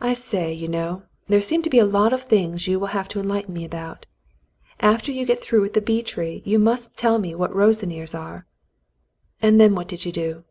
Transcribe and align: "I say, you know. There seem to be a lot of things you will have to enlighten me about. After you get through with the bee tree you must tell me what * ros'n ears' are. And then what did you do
"I 0.00 0.14
say, 0.14 0.52
you 0.52 0.66
know. 0.66 1.04
There 1.28 1.40
seem 1.40 1.62
to 1.62 1.70
be 1.70 1.78
a 1.78 1.84
lot 1.86 2.12
of 2.12 2.22
things 2.24 2.66
you 2.66 2.80
will 2.80 2.88
have 2.88 3.06
to 3.10 3.20
enlighten 3.20 3.54
me 3.54 3.64
about. 3.64 4.04
After 4.80 5.12
you 5.12 5.24
get 5.24 5.40
through 5.40 5.60
with 5.60 5.74
the 5.74 5.80
bee 5.80 6.02
tree 6.02 6.42
you 6.44 6.58
must 6.58 6.96
tell 6.98 7.20
me 7.20 7.36
what 7.36 7.54
* 7.54 7.54
ros'n 7.54 7.92
ears' 7.92 8.16
are. 8.16 8.46
And 9.40 9.60
then 9.60 9.76
what 9.76 9.86
did 9.86 10.04
you 10.04 10.10
do 10.10 10.42